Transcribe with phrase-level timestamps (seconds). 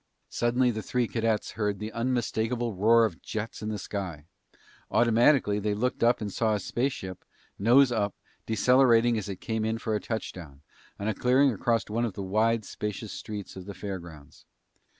[0.31, 4.25] Suddenly the three cadets heard the unmistakable roar of jets in the sky.
[4.89, 7.23] Automatically, they looked up and saw a spaceship,
[7.59, 8.15] nose up,
[8.47, 10.63] decelerating as it came in for a touchdown
[10.97, 14.47] on a clearing across one of the wide spacious streets of the fairgrounds.